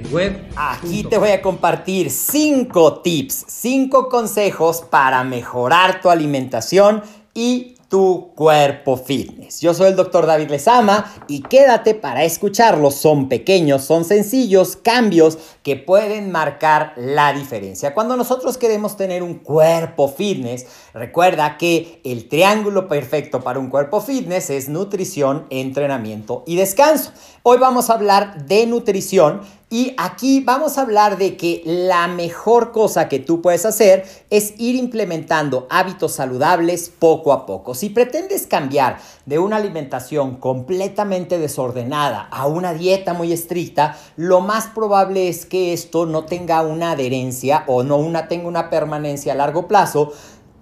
[0.00, 0.50] www.amedweb.
[0.56, 7.02] Aquí te voy a compartir 5 tips, 5 consejos para mejorar tu alimentación
[7.34, 9.60] y tu cuerpo fitness.
[9.60, 12.96] Yo soy el doctor David Lezama y quédate para escucharlos.
[12.96, 17.94] Son pequeños, son sencillos cambios que pueden marcar la diferencia.
[17.94, 24.00] Cuando nosotros queremos tener un cuerpo fitness, recuerda que el triángulo perfecto para un cuerpo
[24.00, 27.12] fitness es nutrición, entrenamiento y descanso.
[27.44, 32.70] Hoy vamos a hablar de nutrición y aquí vamos a hablar de que la mejor
[32.70, 37.74] cosa que tú puedes hacer es ir implementando hábitos saludables poco a poco.
[37.74, 44.66] Si pretendes cambiar de una alimentación completamente desordenada a una dieta muy estricta, lo más
[44.66, 49.36] probable es que esto no tenga una adherencia o no una, tenga una permanencia a
[49.36, 50.12] largo plazo,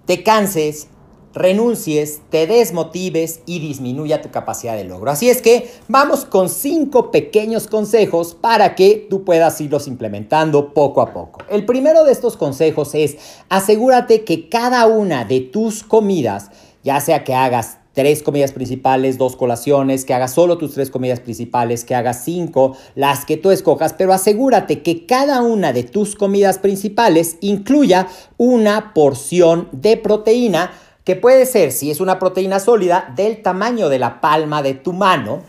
[0.05, 0.87] te canses,
[1.33, 5.11] renuncies, te desmotives y disminuya tu capacidad de logro.
[5.11, 11.01] Así es que vamos con cinco pequeños consejos para que tú puedas irlos implementando poco
[11.01, 11.41] a poco.
[11.49, 13.17] El primero de estos consejos es
[13.49, 16.51] asegúrate que cada una de tus comidas,
[16.83, 21.19] ya sea que hagas tres comidas principales, dos colaciones, que hagas solo tus tres comidas
[21.19, 26.15] principales, que hagas cinco, las que tú escojas, pero asegúrate que cada una de tus
[26.15, 28.07] comidas principales incluya
[28.37, 30.71] una porción de proteína
[31.03, 34.93] que puede ser, si es una proteína sólida, del tamaño de la palma de tu
[34.93, 35.41] mano.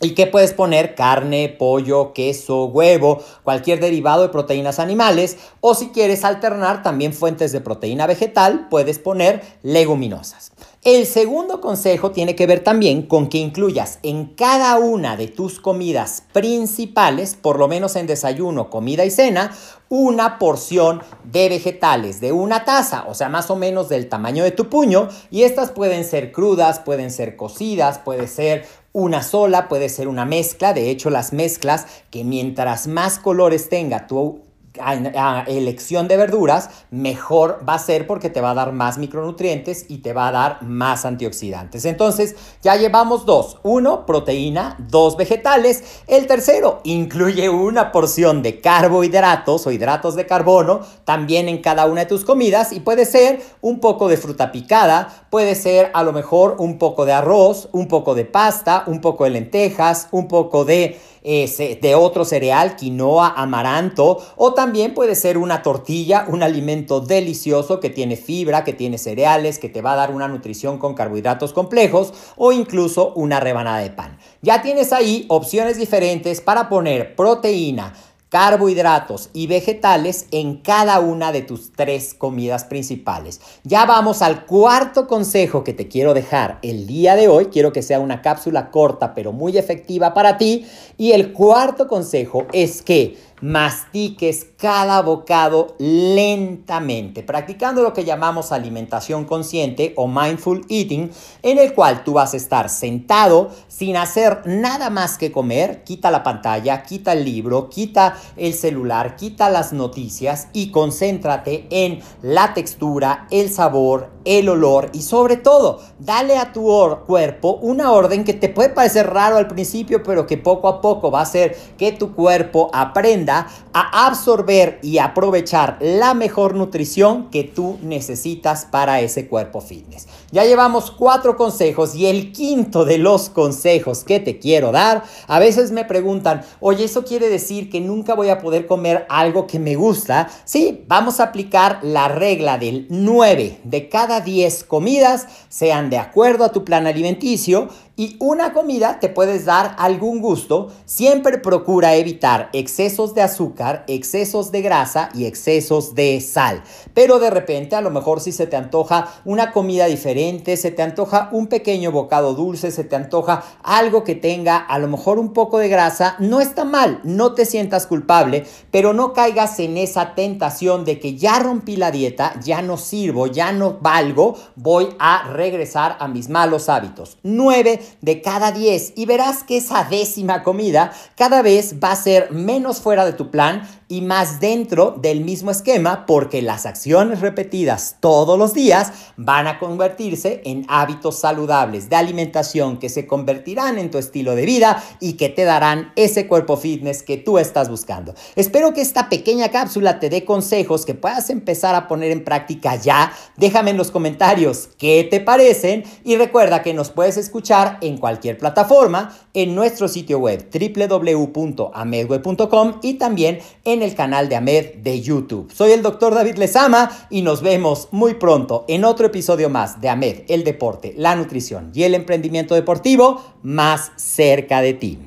[0.00, 5.38] Y que puedes poner carne, pollo, queso, huevo, cualquier derivado de proteínas animales.
[5.60, 10.52] O si quieres alternar también fuentes de proteína vegetal, puedes poner leguminosas.
[10.84, 15.58] El segundo consejo tiene que ver también con que incluyas en cada una de tus
[15.58, 19.56] comidas principales, por lo menos en desayuno, comida y cena,
[19.88, 24.50] una porción de vegetales de una taza, o sea, más o menos del tamaño de
[24.50, 25.08] tu puño.
[25.30, 30.26] Y estas pueden ser crudas, pueden ser cocidas, puede ser una sola, puede ser una
[30.26, 30.74] mezcla.
[30.74, 34.43] De hecho, las mezclas que mientras más colores tenga tu
[34.80, 39.86] a, elección de verduras, mejor va a ser porque te va a dar más micronutrientes
[39.88, 41.84] y te va a dar más antioxidantes.
[41.84, 43.58] Entonces, ya llevamos dos.
[43.62, 46.02] Uno, proteína, dos vegetales.
[46.06, 52.02] El tercero, incluye una porción de carbohidratos o hidratos de carbono también en cada una
[52.02, 56.12] de tus comidas y puede ser un poco de fruta picada, puede ser a lo
[56.12, 60.64] mejor un poco de arroz, un poco de pasta, un poco de lentejas, un poco
[60.64, 67.80] de de otro cereal, quinoa, amaranto, o también puede ser una tortilla, un alimento delicioso
[67.80, 71.54] que tiene fibra, que tiene cereales, que te va a dar una nutrición con carbohidratos
[71.54, 74.18] complejos, o incluso una rebanada de pan.
[74.42, 77.94] Ya tienes ahí opciones diferentes para poner proteína,
[78.34, 83.40] carbohidratos y vegetales en cada una de tus tres comidas principales.
[83.62, 87.44] Ya vamos al cuarto consejo que te quiero dejar el día de hoy.
[87.44, 90.66] Quiero que sea una cápsula corta pero muy efectiva para ti.
[90.98, 99.24] Y el cuarto consejo es que mastiques cada bocado lentamente, practicando lo que llamamos alimentación
[99.24, 101.10] consciente o mindful eating,
[101.42, 106.10] en el cual tú vas a estar sentado sin hacer nada más que comer, quita
[106.10, 112.54] la pantalla, quita el libro, quita el celular, quita las noticias y concéntrate en la
[112.54, 116.64] textura, el sabor, el olor y sobre todo, dale a tu
[117.06, 121.10] cuerpo una orden que te puede parecer raro al principio, pero que poco a poco
[121.10, 127.44] va a hacer que tu cuerpo aprenda a absorber y aprovechar la mejor nutrición que
[127.44, 130.06] tú necesitas para ese cuerpo fitness.
[130.30, 135.38] Ya llevamos cuatro consejos y el quinto de los consejos que te quiero dar, a
[135.38, 139.58] veces me preguntan, oye, ¿eso quiere decir que nunca voy a poder comer algo que
[139.58, 140.28] me gusta?
[140.44, 146.44] Sí, vamos a aplicar la regla del 9 de cada 10 comidas sean de acuerdo
[146.44, 152.50] a tu plan alimenticio y una comida te puedes dar algún gusto, siempre procura evitar
[152.52, 156.62] excesos de azúcar, excesos de grasa y excesos de sal.
[156.92, 160.82] Pero de repente a lo mejor si se te antoja una comida diferente, se te
[160.82, 165.32] antoja un pequeño bocado dulce, se te antoja algo que tenga a lo mejor un
[165.32, 170.14] poco de grasa, no está mal, no te sientas culpable, pero no caigas en esa
[170.14, 175.30] tentación de que ya rompí la dieta, ya no sirvo, ya no valgo, voy a
[175.32, 177.18] regresar a mis malos hábitos.
[177.22, 182.30] 9 de cada 10 y verás que esa décima comida cada vez va a ser
[182.30, 187.96] menos fuera de tu plan y más dentro del mismo esquema porque las acciones repetidas
[188.00, 193.90] todos los días van a convertirse en hábitos saludables de alimentación que se convertirán en
[193.90, 198.14] tu estilo de vida y que te darán ese cuerpo fitness que tú estás buscando.
[198.36, 202.76] Espero que esta pequeña cápsula te dé consejos que puedas empezar a poner en práctica
[202.76, 203.12] ya.
[203.36, 208.38] Déjame en los comentarios qué te parecen y recuerda que nos puedes escuchar en cualquier
[208.38, 213.38] plataforma, en nuestro sitio web www.amedweb.com y también
[213.74, 215.52] en el canal de Amed de YouTube.
[215.52, 219.88] Soy el doctor David Lezama y nos vemos muy pronto en otro episodio más de
[219.88, 224.98] Amed, el deporte, la nutrición y el emprendimiento deportivo más cerca de ti.